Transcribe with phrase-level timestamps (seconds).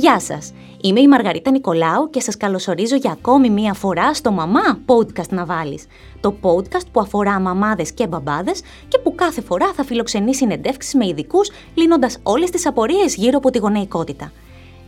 [0.00, 4.78] Γεια σας, είμαι η Μαργαρίτα Νικολάου και σας καλωσορίζω για ακόμη μία φορά στο «Μαμά
[4.86, 5.86] Podcast να βάλεις».
[6.20, 11.06] Το podcast που αφορά μαμάδες και μπαμπάδες και που κάθε φορά θα φιλοξενεί συνεντεύξεις με
[11.06, 14.32] ειδικούς, λύνοντας όλες τις απορίες γύρω από τη γονεϊκότητα.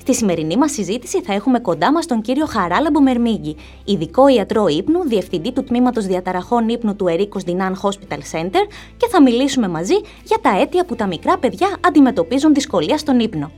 [0.00, 5.08] Στη σημερινή μας συζήτηση θα έχουμε κοντά μας τον κύριο Χαράλαμπο Μερμίγκη, ειδικό ιατρό ύπνου,
[5.08, 8.64] διευθυντή του τμήματος διαταραχών ύπνου του Ερίκος Δινάν Hospital Center
[8.96, 9.94] και θα μιλήσουμε μαζί
[10.24, 13.50] για τα αίτια που τα μικρά παιδιά αντιμετωπίζουν δυσκολία στον ύπνο.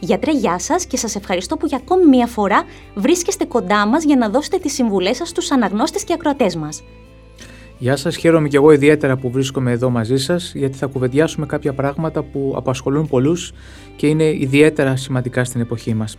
[0.00, 2.64] Γιατρέ, γεια σας και σας ευχαριστώ που για ακόμη μία φορά
[2.94, 6.82] βρίσκεστε κοντά μας για να δώσετε τις συμβουλές σας στους αναγνώστες και ακροατές μας.
[7.78, 11.72] Γεια σας, χαίρομαι και εγώ ιδιαίτερα που βρίσκομαι εδώ μαζί σας, γιατί θα κουβεντιάσουμε κάποια
[11.72, 13.52] πράγματα που απασχολούν πολλούς
[13.96, 16.16] και είναι ιδιαίτερα σημαντικά στην εποχή μας.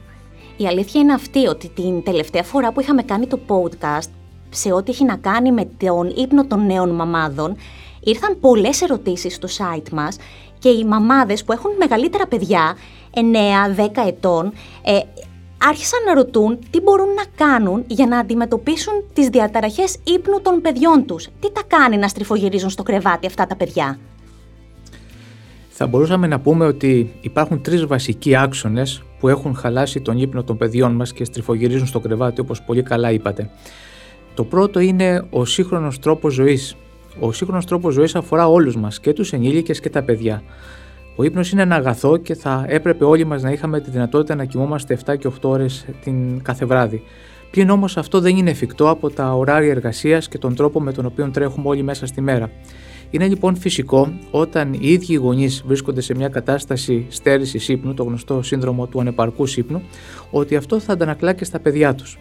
[0.57, 4.09] Η αλήθεια είναι αυτή ότι την τελευταία φορά που είχαμε κάνει το podcast
[4.49, 7.55] σε ό,τι έχει να κάνει με τον ύπνο των νέων μαμάδων,
[8.09, 10.17] ήρθαν πολλές ερωτήσεις στο site μας
[10.59, 12.77] και οι μαμάδες που έχουν μεγαλύτερα παιδιά
[13.13, 14.99] 9-10 ετών, ε,
[15.57, 21.05] άρχισαν να ρωτούν τι μπορούν να κάνουν για να αντιμετωπίσουν τις διαταραχές ύπνου των παιδιών
[21.05, 21.27] τους.
[21.39, 23.99] Τι τα κάνει να στριφογυρίζουν στο κρεβάτι αυτά τα παιδιά;
[25.69, 30.57] Θα μπορούσαμε να πούμε ότι υπάρχουν τρεις βασικοί άξονες που έχουν χαλάσει τον ύπνο των
[30.57, 33.49] παιδιών μας και στριφογυρίζουν στο κρεβάτι όπως πολύ καλά είπατε.
[34.33, 36.75] Το πρώτο είναι ο σύγχρονος τρόπος ζωής.
[37.19, 40.41] Ο σύγχρονος τρόπος ζωής αφορά όλους μας και τους ενήλικες και τα παιδιά.
[41.15, 44.45] Ο ύπνος είναι ένα αγαθό και θα έπρεπε όλοι μας να είχαμε τη δυνατότητα να
[44.45, 47.03] κοιμόμαστε 7 και 8 ώρες την κάθε βράδυ.
[47.51, 51.05] Πλην όμως αυτό δεν είναι εφικτό από τα ωράρια εργασίας και τον τρόπο με τον
[51.05, 52.49] οποίο τρέχουμε όλοι μέσα στη μέρα.
[53.09, 58.03] Είναι λοιπόν φυσικό όταν οι ίδιοι οι γονείς βρίσκονται σε μια κατάσταση στέρησης ύπνου, το
[58.03, 59.81] γνωστό σύνδρομο του ανεπαρκούς ύπνου,
[60.31, 62.17] ότι αυτό θα αντανακλά και στα παιδιά τους.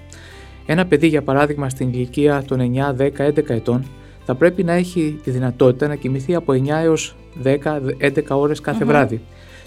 [0.66, 3.84] Ένα παιδί, για παράδειγμα, στην ηλικία των 9, 10, 11 ετών,
[4.26, 9.20] θα πρέπει να έχει τη δυνατότητα να κοιμηθεί από 9 έως 10-11 ώρες καθε βράδυ.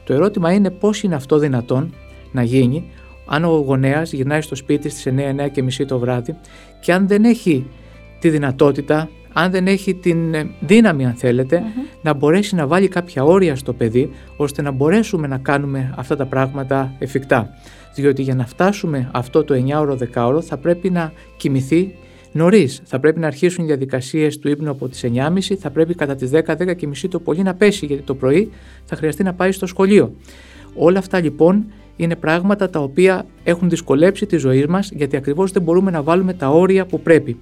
[0.04, 1.94] Το ερώτημα είναι πώς είναι αυτό δυνατόν
[2.32, 2.92] να γίνει
[3.26, 5.14] αν ο γονέας γυρνάει στο σπίτι στις
[5.46, 6.36] 9-9 και μισή το βράδυ
[6.82, 7.66] και αν δεν έχει
[8.20, 11.64] τη δυνατότητα, αν δεν έχει την ε, δύναμη αν θελετε
[12.02, 16.26] να μπορέσει να βάλει κάποια όρια στο παιδί ώστε να μπορέσουμε να κάνουμε αυτά τα
[16.26, 17.50] πράγματα εφικτά.
[17.96, 21.96] Διότι για να φτάσουμε αυτό το 9ωρο 10ωρο θα πρέπει να κοιμηθεί
[22.32, 22.82] νωρίς.
[22.84, 26.30] Θα πρέπει να αρχίσουν οι διαδικασίες του ύπνου από τις 9.30, θα πρέπει κατά τις
[26.34, 28.52] 10, 10 και μισή το πολύ να πέσει, γιατί το πρωί
[28.86, 30.16] θα χρειαστεί να πάει στο σχολείο.
[30.76, 35.62] Όλα αυτά λοιπόν είναι πράγματα τα οποία έχουν δυσκολέψει τη ζωή μας, γιατί ακριβώς δεν
[35.62, 37.38] μπορούμε να βάλουμε τα όρια που πρέπει.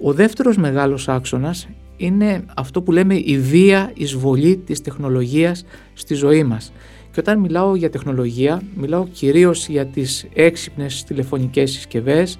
[0.00, 5.64] Ο δεύτερος μεγάλος άξονας είναι αυτό που λέμε η βία εισβολή της τεχνολογίας
[5.94, 6.72] στη ζωή μας.
[7.12, 12.38] Και όταν μιλάω για τεχνολογία, μιλάω κυρίως για τις έξυπνες τηλεφωνικές συσκευές,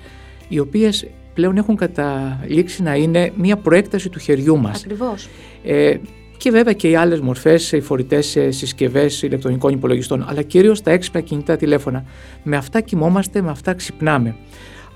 [0.48, 1.06] οι οποίες
[1.38, 4.84] πλέον έχουν καταλήξει να είναι μια προέκταση του χεριού μας.
[4.84, 5.28] Ακριβώς.
[5.64, 5.96] Ε,
[6.36, 10.90] και βέβαια και οι άλλες μορφές, οι φορητές ε, συσκευές ηλεκτρονικών υπολογιστών, αλλά κυρίως τα
[10.90, 12.04] έξυπνα κινητά τηλέφωνα.
[12.42, 14.36] Με αυτά κοιμόμαστε, με αυτά ξυπνάμε.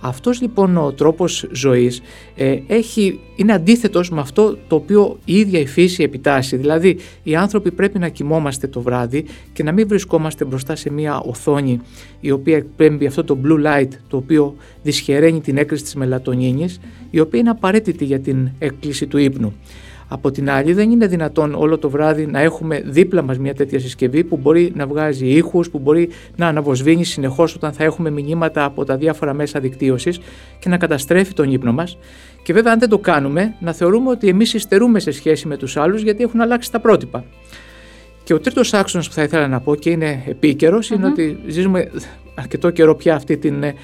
[0.05, 2.01] Αυτός λοιπόν ο τρόπος ζωής
[2.37, 6.57] ε, έχει, είναι αντίθετος με αυτό το οποίο η ίδια η φύση επιτάσσει.
[6.57, 11.21] Δηλαδή οι άνθρωποι πρέπει να κοιμόμαστε το βράδυ και να μην βρισκόμαστε μπροστά σε μια
[11.21, 11.81] οθόνη
[12.21, 16.81] η οποία εκπέμπει αυτό το blue light το οποίο δυσχεραίνει την έκρηση της μελατονίνης
[17.11, 19.53] η οποία είναι απαραίτητη για την έκκληση του ύπνου.
[20.15, 23.81] Από την άλλη δεν είναι δυνατόν όλο το βράδυ να έχουμε δίπλα μας μια τέτοια
[23.81, 28.65] συσκευή που μπορεί να βγάζει ήχους, που μπορεί να αναβοσβήνει συνεχώς όταν θα έχουμε μηνύματα
[28.65, 30.21] από τα διάφορα μέσα δικτύωσης
[30.59, 31.99] και να καταστρέφει τον ύπνο μας.
[32.43, 35.77] Και βέβαια αν δεν το κάνουμε να θεωρούμε ότι εμείς υστερούμε σε σχέση με τους
[35.77, 37.25] άλλους γιατί έχουν αλλάξει τα πρότυπα.
[38.25, 41.91] Και ο τρίτος άξονας που θα ήθελα να πω και είναι επίκαιρος είναι ότι ζήσουμε
[42.35, 43.75] αρκετό καιρό πια αυτή την ε,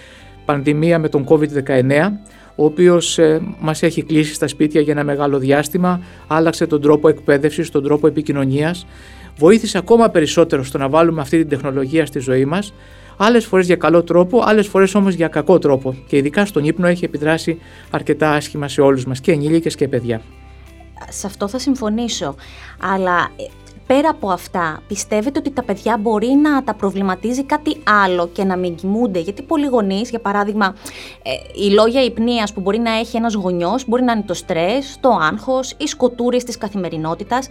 [0.44, 2.10] πανδημία με τον COVID-19
[2.60, 7.08] ο οποίος ε, μας έχει κλείσει στα σπίτια για ένα μεγάλο διάστημα, άλλαξε τον τρόπο
[7.08, 8.86] εκπαίδευσης, τον τρόπο επικοινωνίας,
[9.36, 12.72] βοήθησε ακόμα περισσότερο στο να βάλουμε αυτή την τεχνολογία στη ζωή μας,
[13.16, 15.94] άλλες φορές για καλό τρόπο, άλλες φορές όμως για κακό τρόπο.
[16.06, 17.58] Και ειδικά στον ύπνο έχει επιδράσει
[17.90, 20.20] αρκετά άσχημα σε όλους μας, και ενήλικες και παιδιά.
[21.08, 22.34] Σε αυτό θα συμφωνήσω.
[22.94, 23.42] Αλλά ε,
[23.88, 28.56] πέρα από αυτά, πιστεύετε ότι τα παιδιά μπορεί να τα προβληματίζει κάτι άλλο και να
[28.56, 30.74] μην κοιμούνται; Γιατί πολλοί γονείς, για παράδειγμα,
[31.22, 34.96] ε, οι λόγια υπνίας που μπορεί να έχει ένας γονιός μπορεί να είναι το στρες,
[35.00, 37.48] το άγχος, οι σκοτούρες της καθημερινότητας.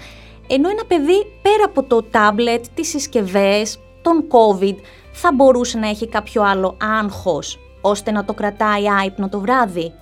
[0.47, 4.75] Ενώ ένα παιδί πέρα από το τάμπλετ, τις συσκευές, τον COVID,
[5.11, 9.93] θα μπορούσε να έχει κάποιο άλλο άγχος ώστε να το κρατάει άϊπνο το βράδυ;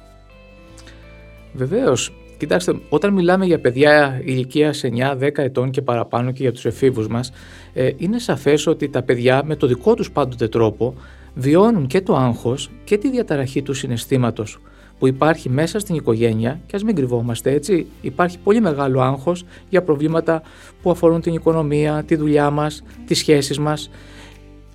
[1.53, 4.73] Βεβαίως, Κοιτάξτε, όταν μιλάμε για παιδιά ηλικία
[5.19, 7.31] 9-10 ετών και παραπάνω και για τους εφήβους μας,
[7.73, 10.93] ε, είναι σαφές ότι τα παιδιά με το δικό τους πάντοτε τρόπο
[11.33, 14.59] βιώνουν και το άγχος και τη διαταραχή του συναισθήματος
[14.99, 19.83] που υπάρχει μέσα στην οικογένεια και ας μην κρυβόμαστε έτσι, υπάρχει πολύ μεγάλο άγχος για
[19.83, 20.41] προβλήματα
[20.81, 23.89] που αφορούν την οικονομία, τη δουλειά μας, τις σχέσεις μας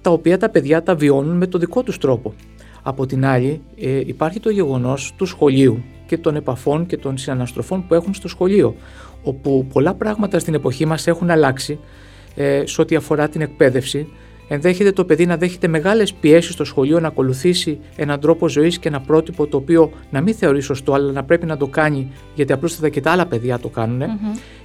[0.00, 2.34] τα οποία τα παιδιά τα βιώνουν με το δικό τους τρόπο.
[2.82, 7.86] Από την άλλη ε, υπάρχει το γεγονός του σχολείου και των επαφών και των συναναστροφών
[7.86, 8.74] που έχουν στο σχολείο,
[9.22, 11.78] όπου πολλά πράγματα στην εποχή μας έχουν αλλάξει
[12.34, 14.08] ε, σε ό,τι αφορά την εκπαίδευση.
[14.48, 18.88] Ενδέχεται το παιδί να δέχεται μεγάλες πιέσεις στο σχολείο να ακολουθήσει έναν τρόπο ζωής και
[18.88, 22.52] ένα πρότυπο το οποίο να μην θεωρεί σωστό, αλλά να πρέπει να το κάνει γιατί
[22.52, 24.02] απλούστατα και τα άλλα παιδιά το κάνουν.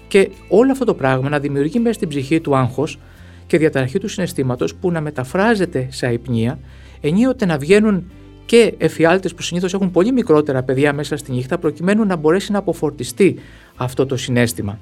[0.07, 2.99] Και όλο αυτό το πράγμα να δημιουργεί μέσα στην ψυχή του άγχος
[3.47, 6.59] και διαταραχή του συναισθήματος που να μεταφράζεται σε αϊπνία,
[7.01, 8.11] ενίοτε να βγαίνουν
[8.45, 12.57] και εφιάλτες που συνήθως έχουν πολύ μικρότερα παιδιά μέσα στη νύχτα προκειμένου να μπορέσει να
[12.57, 13.35] αποφορτιστεί
[13.75, 14.79] αυτό το συνέστημα.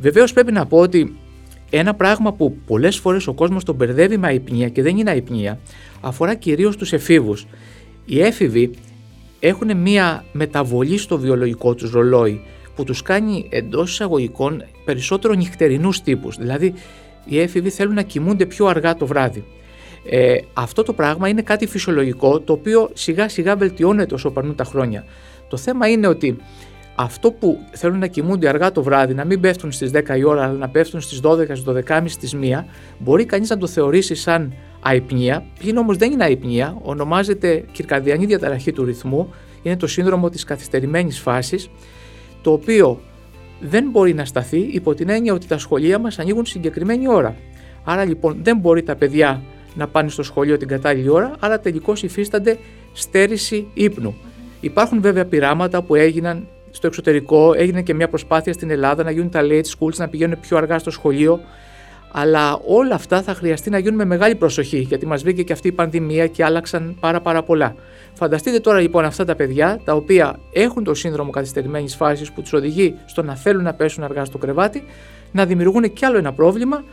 [0.00, 1.16] Βεβαίως πρέπει να πω ότι
[1.70, 5.58] ένα πράγμα που πολλές φορές ο κόσμος τον μπερδεύει με αϊπνία και δεν είναι αϊπνία
[6.00, 7.46] αφορά κυρίως τους εφήβους.
[8.04, 8.70] Οι έφηβοι
[9.40, 12.40] έχουν μία μεταβολή στο βιολογικό τους ρολόι
[12.74, 16.36] που τους κάνει εντός εισαγωγικών περισσότερο νυχτερινούς τύπους.
[16.36, 16.74] Δηλαδή
[17.24, 19.44] οι έφηβοι θέλουν να κοιμούνται πιο αργά το βράδυ.
[20.10, 24.64] Ε, αυτό το πράγμα είναι κάτι φυσιολογικό το οποίο σιγά σιγά βελτιώνεται όσο περνούν τα
[24.64, 25.04] χρόνια.
[25.48, 26.36] Το θέμα είναι ότι
[26.94, 30.42] αυτό που θέλουν να κοιμούνται αργά το βράδυ, να μην πέφτουν στις 10 η ώρα,
[30.42, 32.64] αλλά να πέφτουν στις 12, στις 12.30, στις 1,
[32.98, 35.44] μπορεί κανείς να το θεωρήσει σαν αϊπνία.
[35.58, 41.20] Πλην όμως δεν είναι αϊπνία, ονομάζεται κυρκαδιανή διαταραχή του ρυθμού, είναι το σύνδρομο της καθυστερημένης
[41.20, 41.70] φάσης,
[42.42, 43.00] το οποίο
[43.60, 47.36] δεν μπορεί να σταθεί υπό την έννοια ότι τα σχολεία μας ανοίγουν συγκεκριμένη ώρα.
[47.84, 49.42] Άρα λοιπόν δεν μπορεί τα παιδιά
[49.76, 52.58] να πάνε στο σχολείο την κατάλληλη ώρα, αλλά τελικώς υφίστανται
[52.92, 54.14] στέρηση ύπνου.
[54.60, 59.30] Υπάρχουν βέβαια πειράματα που έγιναν στο εξωτερικό, έγινε και μια προσπάθεια στην Ελλάδα να γίνουν
[59.30, 61.40] τα late schools, να πηγαίνουν πιο αργά στο σχολείο.
[62.12, 65.68] Αλλά όλα αυτά θα χρειαστεί να γίνουν με μεγάλη προσοχή, γιατί μας βρήκε και αυτή
[65.68, 67.74] η πανδημία και άλλαξαν πάρα πάρα πολλά.
[68.12, 72.52] Φανταστείτε τώρα λοιπόν αυτά τα παιδιά, τα οποία έχουν το σύνδρομο καθυστερημένης φάσης που τους
[72.52, 74.84] οδηγεί στο να θέλουν να πέσουν αργά στο κρεβάτι,
[75.32, 76.84] να δημιουργούν κι άλλο ένα πρόβλημα,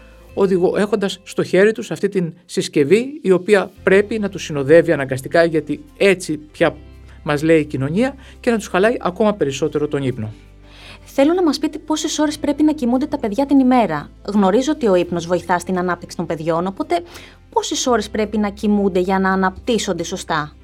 [0.78, 5.84] έχοντας στο χέρι τους αυτή την συσκευή, η οποία πρέπει να τους συνοδεύει αναγκαστικά, γιατί
[5.98, 6.76] έτσι πια
[7.24, 10.34] μας λέει η κοινωνία, και να τους χαλάει ακόμα περισσότερο τον ύπνο.
[11.06, 14.10] Θέλω να μας πείτε πόσες ώρες πρέπει να κοιμούνται τα παιδιά την ημέρα.
[14.26, 17.02] Γνωρίζω ότι ο ύπνος βοηθά στην ανάπτυξη των παιδιών, οπότε
[17.50, 20.56] πόσες ώρες πρέπει να κοιμούνται για να αναπτύσσονται σωστά;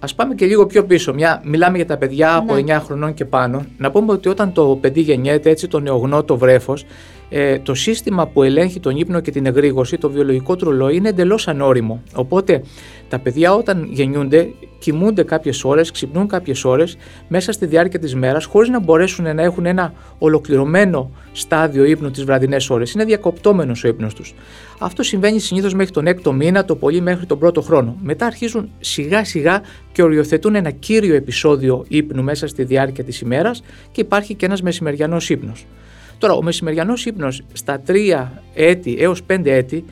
[0.00, 1.14] Α πάμε και λίγο πιο πίσω.
[1.14, 2.74] Μια, μιλάμε για τα παιδιά από 9 ναι.
[2.74, 3.66] χρονών και πάνω.
[3.78, 6.84] Να πούμε ότι όταν το παιδί γεννιέται, έτσι το νεογνώτο βρέφος,
[7.32, 11.48] ε, το σύστημα που ελέγχει τον ύπνο και την εγρήγορση, το βιολογικό τρολό, είναι εντελώς
[11.48, 12.02] ανώριμο.
[12.14, 12.62] Οπότε
[13.08, 16.96] τα παιδιά όταν γεννιούνται κοιμούνται κάποιες ώρες, ξυπνούν κάποιες ώρες
[17.28, 22.24] μέσα στη διάρκεια της μέρας, χωρίς να μπορέσουν να έχουν ένα ολοκληρωμένο στάδιο ύπνου τις
[22.24, 22.92] βραδινές ώρες.
[22.92, 24.34] Είναι διακοπτόμενος ο ύπνος τους.
[24.78, 27.96] Αυτό συμβαίνει συνήθως μέχρι τον έκτο μήνα, το πολύ μέχρι τον πρώτο χρόνο.
[28.02, 29.62] Μετά αρχίζουν σιγά σιγά
[29.92, 33.62] και οριοθετούν ένα κύριο επεισόδιο ύπνου μέσα στη διάρκεια της ημέρας
[33.92, 35.66] και υπάρχει και ένας μεσημεριανός ύπνος.
[36.20, 39.84] Τώρα, ο μεσημεριανός ύπνος στα 3 έτη έως 5 έτη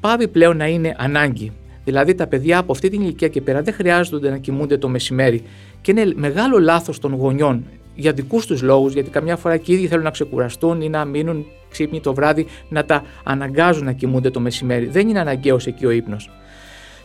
[0.00, 1.52] πάβει πλέον να είναι ανάγκη.
[1.84, 5.42] Δηλαδή, τα παιδιά από αυτή την ηλικία και πέρα δεν χρειάζονται να κοιμούνται το μεσημέρι
[5.80, 7.64] και είναι μεγάλο λάθος των γονιών
[7.94, 11.04] για δικούς τους λόγους, γιατί καμιά φορά και οι ίδιοι θέλουν να ξεκουραστούν ή να
[11.04, 14.86] μείνουν ξύπνοι το βράδυ, να τα αναγκάζουν να κοιμούνται το μεσημέρι.
[14.86, 16.30] Δεν είναι αναγκαίος εκεί ο ύπνος.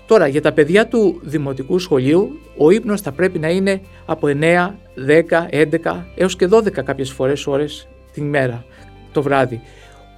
[0.08, 4.76] Τώρα, για τα παιδιά του δημοτικού σχολείου, ο ύπνος θα πρέπει να είναι από 9,
[4.96, 8.66] 10, 11 έως και 12 κάποιες φορές ώρες την μέρα,
[9.12, 9.62] το βράδυ.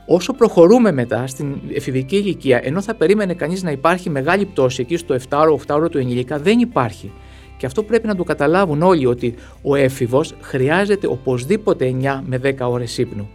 [0.05, 4.97] Όσο προχωρούμε μετά στην εφηβική ηλικία, ενώ θα περίμενε κανείς να υπάρχει μεγάλη πτώση εκεί
[4.97, 7.11] στο 7ωρο, του ενηλίκα, δεν υπάρχει.
[7.57, 12.69] Και αυτό πρέπει να το καταλάβουν όλοι ότι ο έφηβος χρειάζεται οπωσδήποτε 9 με 10
[12.69, 13.29] ώρες ύπνου.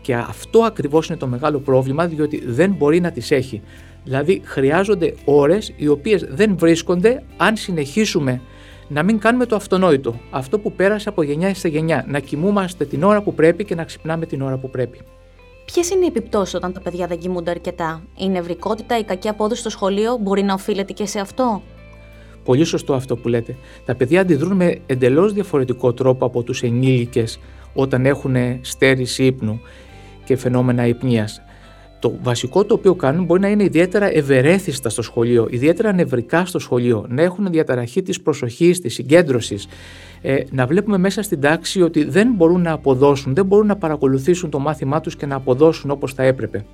[0.00, 3.62] Και αυτό ακριβώς είναι το μεγάλο πρόβλημα, διότι δεν μπορεί να τις έχει.
[4.04, 8.40] Δηλαδή, χρειάζονται ώρες οι οποίες δεν βρίσκονται αν συνεχίσουμε
[8.88, 10.20] να μην κάνουμε το αυτονόητο.
[10.30, 12.04] Αυτό που πέρασε από γενιά σε γενιά.
[12.08, 14.98] Να κοιμούμαστε την ώρα που πρέπει και να ξυπνάμε την ώρα που πρέπει.
[15.64, 19.60] Ποιες είναι οι επιπτώσεις όταν τα παιδιά δεν κοιμούνται αρκετά, Η νευρικότητα, η κακή απόδοση
[19.60, 21.62] στο σχολείο μπορεί να οφείλεται και σε αυτό;
[22.44, 23.56] Πολύ σωστό αυτό που λέτε.
[23.84, 27.40] Τα παιδιά αντιδρούν με εντελώς διαφορετικό τρόπο από τους ενήλικες
[27.74, 29.60] όταν έχουν στέρηση ύπνου
[30.24, 31.42] και φαινόμενα υπνίας
[31.98, 36.58] το βασικό το οποίο κάνουν μπορεί να είναι ιδιαίτερα ευερέθιστα στο σχολείο, ιδιαίτερα νευρικά στο
[36.58, 39.66] σχολείο, να έχουν διαταραχή της προσοχής, της συγκέντρωσης,
[40.22, 44.50] ε, να βλέπουμε μέσα στην τάξη ότι δεν μπορούν να αποδώσουν, δεν μπορούν να παρακολουθήσουν
[44.50, 46.64] το μάθημά τους και να αποδώσουν όπως θα έπρεπε.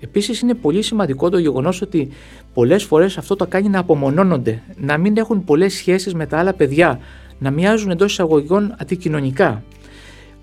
[0.00, 2.08] Επίσης είναι πολύ σημαντικό το γεγονός ότι
[2.54, 6.54] πολλές φορές αυτό το κάνει να απομονώνονται, να μην έχουν πολλές σχέσεις με τα άλλα
[6.54, 7.00] παιδιά,
[7.38, 9.62] να μοιάζουν εντός εισαγωγικών αντικοινωνικά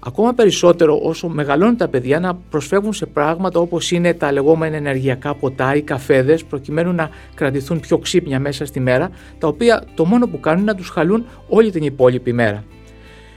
[0.06, 5.36] ακόμα περισσότερο όσο μεγαλώνουν τα παιδιά να προσφεύγουν σε πράγματα όπως είναι τα λεγόμενα ενεργειακά
[5.36, 10.28] ποτά ή καφέδες προκειμένου να κρατηθούν πιο ξύπνια μέσα στη μέρα τα οποία το μόνο
[10.28, 12.64] που κάνουν είναι να τους χαλούν όλη την υπόλοιπη μέρα.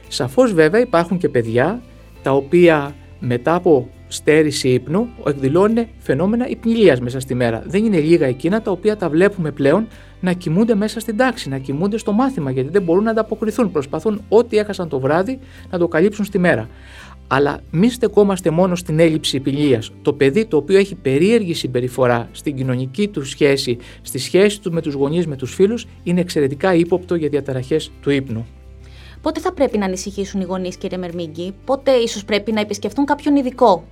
[0.09, 1.83] Σαφώς βέβαια υπάρχουν και παιδιά
[2.23, 7.63] τα οποία μετά από στέρηση ύπνου εκδηλώνουν φαινόμενα υπνηλίας μέσα στη μέρα.
[7.67, 9.87] Δεν είναι λίγα εκείνα τα οποία τα βλέπουμε πλέον
[10.21, 13.71] να κοιμούνται μέσα στην τάξη, να κοιμούνται στο μάθημα γιατί δεν μπορούν να ανταποκριθούν.
[13.71, 15.39] Προσπαθούν ό,τι έχασαν το βράδυ
[15.71, 16.69] να το καλύψουν στη μέρα.
[17.27, 19.83] Αλλά μη στεκόμαστε μόνο στην έλλειψη υπηλία.
[20.03, 24.81] Το παιδί το οποίο έχει περίεργη συμπεριφορά στην κοινωνική του σχέση, στη σχέση του με
[24.81, 28.47] τους γονείς, με τους φίλους, είναι εξαιρετικά ύποπτο για διαταραχές του ύπνου.
[29.23, 33.37] Πότε θα πρέπει να ανησυχήσουν οι γονείς, κύριε Μερμίγκη, πότε ίσως πρέπει να επισκεφτούν κάποιον
[33.37, 33.85] ειδικό;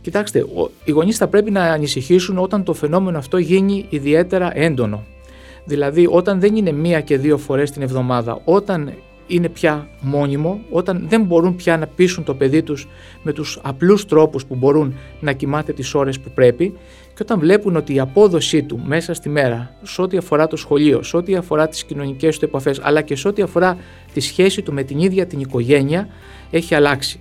[0.00, 0.44] Κοιτάξτε,
[0.84, 5.04] οι γονείς θα πρέπει να ανησυχήσουν όταν το φαινόμενο αυτό γίνει ιδιαίτερα έντονο.
[5.64, 8.92] Δηλαδή, όταν δεν είναι μία και δύο φορές την εβδομάδα, όταν
[9.26, 12.88] είναι πια μόνιμο, όταν δεν μπορούν πια να πείσουν το παιδί τους
[13.22, 16.74] με τους απλούς τρόπους που μπορούν να κοιμάται τις ώρες που πρέπει
[17.14, 21.02] και όταν βλέπουν ότι η απόδοσή του μέσα στη μέρα, σε ό,τι αφορά το σχολείο,
[21.02, 23.78] σε ό,τι αφορά τις κοινωνικές του επαφές, αλλά και σε ό,τι αφορά
[24.12, 26.08] τη σχέση του με την ίδια την οικογένεια,
[26.50, 27.20] έχει αλλάξει.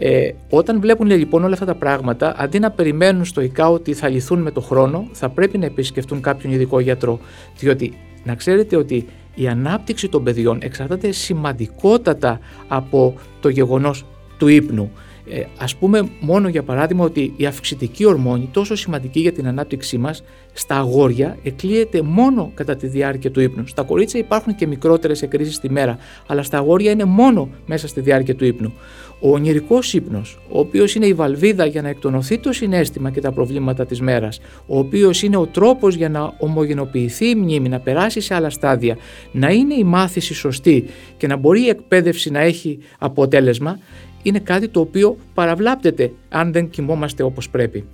[0.00, 4.42] Ε, όταν βλέπουν λοιπόν όλα αυτά τα πράγματα, αντί να περιμένουν στοικά ότι θα λυθούν
[4.42, 7.18] με το χρόνο, θα πρέπει να επισκεφτούν κάποιον ειδικό γιατρό.
[7.58, 7.92] Διότι
[8.24, 14.04] να ξέρετε ότι η ανάπτυξη των παιδιών εξαρτάται σημαντικότατα από το γεγονός
[14.38, 14.90] του ύπνου.
[15.30, 19.98] Ε, ας πούμε μόνο για παράδειγμα ότι η αυξητική ορμόνη τόσο σημαντική για την ανάπτυξή
[19.98, 23.66] μας στα αγόρια εκλείεται μόνο κατά τη διάρκεια του ύπνου.
[23.66, 28.00] Στα κορίτσια υπάρχουν και μικρότερες εκκρίσεις τη μέρα αλλά στα αγόρια είναι μόνο μέσα στη
[28.00, 28.72] διάρκεια του ύπνου.
[29.20, 33.32] Ο ονειρικός ύπνος, ο οποίος είναι η βαλβίδα για να εκτονωθεί το συνέστημα και τα
[33.32, 38.20] προβλήματα της μέρας, ο οποίος είναι ο τρόπος για να ομογενοποιηθεί η μνήμη, να περάσει
[38.20, 38.96] σε άλλα στάδια,
[39.32, 40.84] να είναι η μάθηση σωστή
[41.16, 43.78] και να μπορεί η εκπαίδευση να έχει αποτέλεσμα,
[44.22, 47.84] είναι κάτι το οποίο παραβλάπτεται αν δεν κοιμόμαστε όπως πρέπει.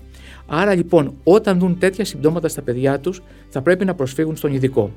[0.47, 4.91] Άρα λοιπόν όταν δουν τέτοια συμπτώματα στα παιδιά τους θα πρέπει να προσφύγουν στον ειδικό.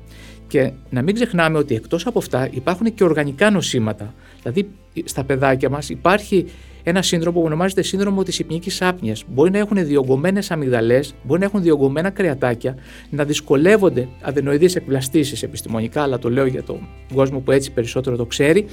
[0.48, 4.14] Και να μην ξεχνάμε ότι εκτός από αυτά υπάρχουν και οργανικά νοσήματα.
[4.42, 4.68] Δηλαδή
[5.04, 6.46] στα παιδάκια μας υπάρχει
[6.82, 9.24] ένα σύνδρομο που ονομάζεται σύνδρομο της υπνικής άπνοιας.
[9.28, 12.76] Μπορεί να έχουν διωγγωμένες αμυγδαλές, μπορεί να έχουν διωγγωμένα κρεατάκια,
[13.10, 18.24] να δυσκολεύονται αδενοειδείς εκπλαστήσεις επιστημονικά, αλλά το λέω για τον κόσμο που έτσι περισσότερο το
[18.26, 18.66] ξέρει,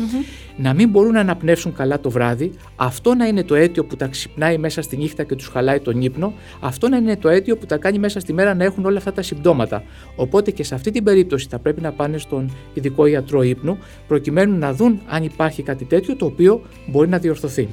[0.58, 4.08] να μην μπορούν να αναπνεύσουν καλά το βράδυ, αυτό να είναι το αίτιο που τα
[4.08, 7.66] ξυπνάει μέσα στη νύχτα και τους χαλάει τον ύπνο, αυτό να είναι το αίτιο που
[7.66, 9.84] τα κάνει μέσα στη μέρα να έχουν όλα αυτά τα συμπτώματα.
[10.16, 14.58] Οπότε και σε αυτή την περίπτωση θα πρέπει να πάνε στον ειδικό ιατρό ύπνου, προκειμένου
[14.58, 17.70] να δουν αν υπάρχει κάτι τέτοιο το οποίο μπορεί να διορθωθεί.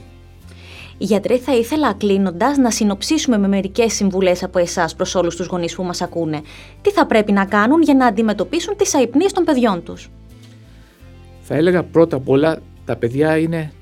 [0.99, 5.75] Γιατρέ, θα ήθελα κλείνοντας να συνοψίσουμε με μερικές συμβουλές από εσάς προς όλους τους γονείς
[5.75, 6.41] που μας ακούνε.
[6.83, 10.11] Τι θα πρέπει να κάνουν για να αντιμετωπίσουν τις αϊπνίες των παιδιών τους;
[11.41, 13.73] Θα έλεγα πρώτα απ' όλα τα παιδιά είναι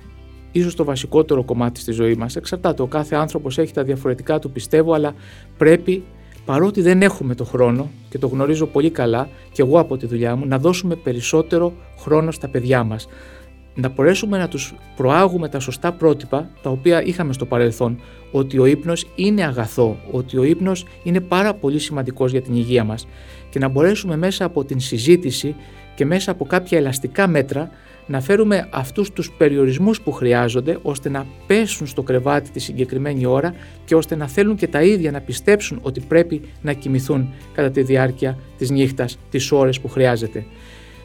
[0.52, 2.36] ίσως το βασικότερο κομμάτι στη ζωή μας.
[2.36, 5.14] Εξαρτάται, ο κάθε άνθρωπος έχει τα διαφορετικά του πιστεύω, αλλά
[5.58, 6.04] πρέπει
[6.50, 10.36] παρότι δεν έχουμε το χρόνο και το γνωρίζω πολύ καλά και εγώ από τη δουλειά
[10.36, 13.08] μου, να δώσουμε περισσότερο χρόνο στα παιδιά μας
[13.80, 18.00] να μπορέσουμε να τους προάγουμε τα σωστά πρότυπα τα οποία είχαμε στο παρελθόν
[18.32, 22.84] ότι ο ύπνος είναι αγαθό, ότι ο ύπνος είναι πάρα πολύ σημαντικός για την υγεία
[22.84, 23.06] μας
[23.50, 25.54] και να μπορέσουμε μέσα από την συζήτηση
[25.94, 27.70] και μέσα από κάποια ελαστικά μέτρα
[28.06, 33.54] να φέρουμε αυτούς τους περιορισμούς που χρειάζονται ώστε να πέσουν στο κρεβάτι τη συγκεκριμένη ώρα
[33.84, 37.82] και ώστε να θέλουν και τα ίδια να πιστέψουν ότι πρέπει να κοιμηθούν κατά τη
[37.82, 40.44] διάρκεια της νύχτας τις ώρες που χρειάζεται.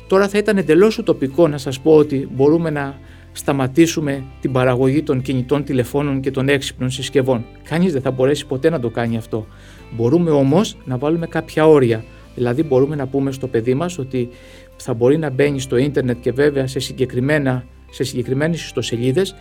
[0.07, 2.97] Τώρα θα ήταν εντελώς ουτοπικό να σας πω ότι μπορούμε να
[3.31, 7.45] σταματήσουμε την παραγωγή των κινητών τηλεφώνων και των έξυπνων συσκευών.
[7.63, 9.45] Κανείς δεν θα μπορέσει ποτέ να το κάνει αυτό.
[9.91, 12.03] Μπορούμε όμως να βάλουμε κάποια όρια.
[12.35, 14.29] Δηλαδή μπορούμε να πούμε στο παιδί μας ότι
[14.75, 19.35] θα μπορεί να μπαίνει στο ίντερνετ και βέβαια σε, συγκεκριμένα, σε συγκεκριμένες ιστοσελίδες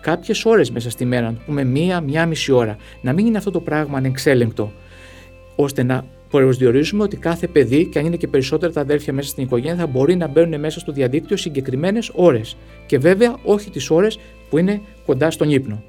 [0.00, 2.76] κάποιες ώρες μέσα στη μέρα, να πούμε μία, μία μισή ώρα.
[3.02, 4.72] Να μην είναι αυτό το πράγμα ανεξέλεγκτο,
[5.56, 6.04] ώστε να
[6.40, 9.86] προσδιορίζουμε ότι κάθε παιδί, και αν είναι και περισσότερα τα αδέρφια μέσα στην οικογένεια, θα
[9.86, 12.56] μπορεί να μπαίνουν μέσα στο διαδίκτυο συγκεκριμένες ώρες.
[12.86, 14.18] Και βέβαια όχι τις ώρες
[14.50, 15.82] που είναι κοντά στον ύπνο.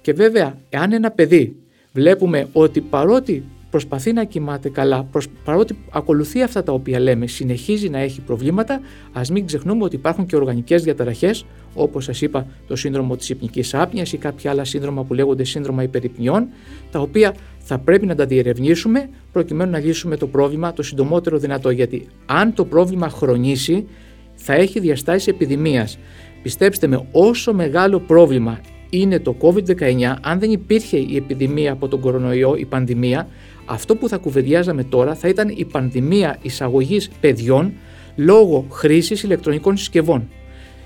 [0.00, 1.56] Και βέβαια, εάν ένα παιδί
[1.92, 5.08] βλέπουμε ότι παρότι προσπαθεί να κοιμάται καλά,
[5.44, 8.80] παρότι ακολουθεί αυτά τα οποία λέμε, συνεχίζει να έχει προβλήματα,
[9.12, 13.74] ας μην ξεχνούμε ότι υπάρχουν και οργανικές διαταραχές, όπως σας είπα, το σύνδρομο της υπνικής
[13.74, 16.48] άπνοιας ή κάποια άλλα σύνδρομα που λέγονται σύνδρομα υπερυπνιών,
[16.90, 21.70] τα οποία θα πρέπει να τα διερευνήσουμε προκειμένου να λύσουμε το πρόβλημα το συντομότερο δυνατό.
[21.70, 23.86] Γιατί αν το πρόβλημα χρονίσει,
[24.34, 25.98] θα έχει διαστάσεις επιδημίας.
[26.42, 32.00] Πιστέψτε με, όσο μεγάλο πρόβλημα είναι το COVID-19, αν δεν υπήρχε η επιδημία από τον
[32.00, 33.28] κορονοϊό, η πανδημία,
[33.64, 37.72] αυτό που θα κουβεντιάζαμε τώρα θα ήταν η πανδημία εισαγωγής παιδιών
[38.16, 40.28] λόγω χρήσης ηλεκτρονικών συσκευών.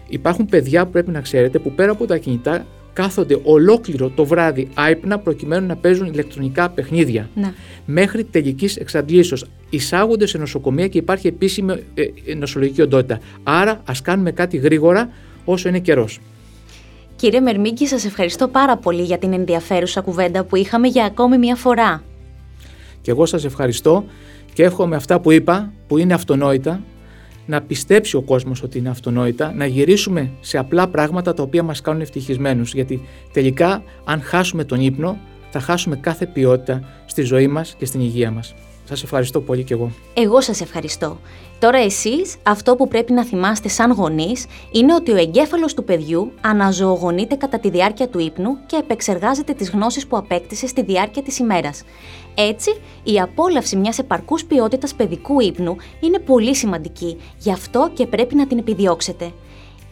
[0.08, 4.68] Υπάρχουν παιδιά που πρέπει να ξέρετε που πέρα από τα κινητά κάθονται ολόκληρο το βράδυ
[4.74, 7.28] άϊπνα προκειμένου να παίζουν ηλεκτρονικά παιχνίδια.
[7.34, 7.54] Να.
[7.84, 9.44] Μέχρι τελικής εξαντλήσεως.
[9.70, 13.18] Εισάγονται σε νοσοκομεία και υπάρχει επίσημη ε, ε, νοσολογική οντότητα.
[13.42, 15.10] Άρα ας κάνουμε κάτι γρήγορα
[15.44, 16.20] όσο είναι καιρός.
[17.16, 21.56] Κύριε Μερμίγκη, σας ευχαριστώ πάρα πολύ για την ενδιαφέρουσα κουβέντα που είχαμε για ακόμη μια
[21.56, 22.02] φορά.
[23.00, 24.04] Και εγώ σας ευχαριστώ
[24.52, 26.80] και εύχομαι αυτά που είπα, που είναι αυτονόητα,
[27.46, 31.80] να πιστέψει ο κόσμος ότι είναι αυτονόητα, να γυρίσουμε σε απλά πράγματα τα οποία μας
[31.80, 32.74] κάνουν ευτυχισμένους.
[32.74, 33.00] Γιατί
[33.32, 35.18] τελικά αν χάσουμε τον ύπνο
[35.50, 38.54] θα χάσουμε κάθε ποιότητα στη ζωή μας και στην υγεία μας.
[38.84, 39.90] Σας ευχαριστώ πολύ και εγώ.
[40.14, 41.18] Εγώ σας ευχαριστώ.
[41.58, 46.32] Τώρα εσείς αυτό που πρέπει να θυμάστε σαν γονείς είναι ότι ο εγκέφαλος του παιδιού
[46.40, 51.38] αναζωογονείται κατά τη διάρκεια του ύπνου και επεξεργάζεται τις γνώσεις που απέκτησε στη διάρκεια της
[51.38, 51.82] ημέρας.
[52.34, 58.34] Έτσι, η απόλαυση μιας επαρκούς ποιότητας παιδικού ύπνου είναι πολύ σημαντική, γι' αυτό και πρέπει
[58.34, 59.32] να την επιδιώξετε.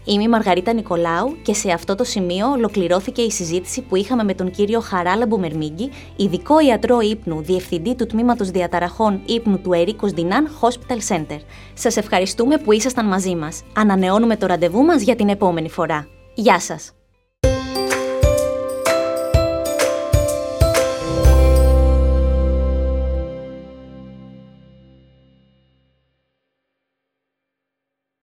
[0.04, 4.34] Είμαι η Μαργαρίτα Νικολάου και σε αυτό το σημείο ολοκληρώθηκε η συζήτηση που είχαμε με
[4.34, 10.48] τον κύριο Χαράλα Μπουμερμίγκη, ειδικό ιατρό ύπνου, διευθυντή του τμήματος διαταραχών ύπνου του Ερίκος Δινάν
[10.60, 11.38] Hospital Center.
[11.74, 13.62] Σας ευχαριστούμε που ήσασταν μαζί μας.
[13.76, 16.06] Ανανεώνουμε το ραντεβού μας για την επόμενη φορά.
[16.34, 17.01] Γεια σας!